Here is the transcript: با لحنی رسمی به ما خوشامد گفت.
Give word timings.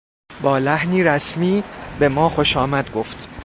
با 0.41 0.57
لحنی 0.57 1.03
رسمی 1.03 1.63
به 1.99 2.09
ما 2.09 2.29
خوشامد 2.29 2.91
گفت. 2.91 3.27